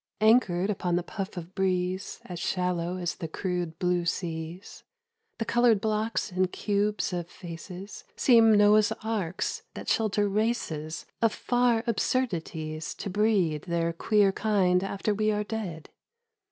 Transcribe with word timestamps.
Anchored 0.21 0.71
upon 0.71 0.95
the 0.95 1.03
puff 1.03 1.37
of 1.37 1.53
breeze 1.53 2.21
As 2.25 2.39
shallow 2.39 2.97
as 2.97 3.13
the 3.17 3.27
crude 3.27 3.77
blue 3.77 4.03
seas, 4.03 4.83
The 5.37 5.45
coloured 5.45 5.79
blocks 5.79 6.31
and 6.31 6.51
cubes 6.51 7.13
of 7.13 7.29
faces 7.29 8.03
Seem 8.15 8.51
Noah's 8.57 8.91
arks 9.03 9.61
that 9.75 9.87
shelter 9.87 10.27
races 10.27 11.05
Of 11.21 11.33
far 11.33 11.83
absurdities 11.85 12.95
to 12.95 13.11
breed 13.11 13.65
Their 13.65 13.93
queer 13.93 14.31
kind 14.31 14.83
after 14.83 15.13
we 15.13 15.31
are 15.31 15.43
dead. 15.43 15.91